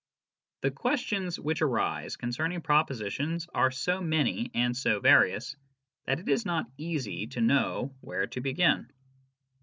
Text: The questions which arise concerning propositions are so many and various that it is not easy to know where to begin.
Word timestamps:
The 0.61 0.71
questions 0.71 1.39
which 1.39 1.61
arise 1.61 2.15
concerning 2.15 2.61
propositions 2.61 3.45
are 3.53 3.69
so 3.69 4.01
many 4.01 4.49
and 4.55 4.75
various 4.83 5.55
that 6.07 6.19
it 6.19 6.27
is 6.27 6.43
not 6.43 6.65
easy 6.75 7.27
to 7.27 7.39
know 7.41 7.93
where 8.01 8.25
to 8.25 8.41
begin. 8.41 8.91